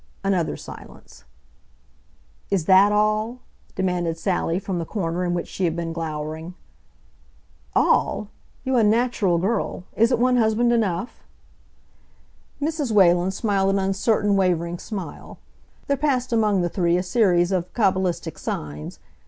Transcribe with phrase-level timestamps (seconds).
[0.23, 1.25] Another silence.
[2.49, 3.37] "Is that all?"
[3.75, 6.55] demanded Sally from the corner in which she had been glowering.
[7.75, 8.27] "All!
[8.63, 9.83] You unnatural girl!
[9.95, 11.19] Isn't one husband enough?"
[12.59, 12.91] Mrs.
[12.91, 15.37] Whalen smiled an uncertain, wavering smile.
[15.85, 18.97] There passed among the three a series of cabalistic signs.